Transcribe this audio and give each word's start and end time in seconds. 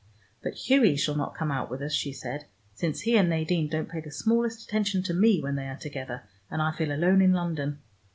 "But 0.41 0.55
Hughie 0.55 0.95
shall 0.95 1.13
not 1.13 1.35
come 1.35 1.51
out 1.51 1.69
with 1.69 1.79
us," 1.83 1.93
she 1.93 2.11
said, 2.11 2.45
"since 2.73 3.01
he 3.01 3.15
and 3.17 3.29
Nadine 3.29 3.67
don't 3.69 3.87
pay 3.87 3.99
the 3.99 4.09
smallest 4.09 4.63
attention 4.67 5.03
to 5.03 5.13
me, 5.13 5.39
when 5.39 5.53
they 5.55 5.67
are 5.67 5.77
together, 5.77 6.23
and 6.49 6.59
I 6.59 6.71
feel 6.71 6.91
alone 6.91 7.21
in 7.21 7.33
London. 7.33 7.77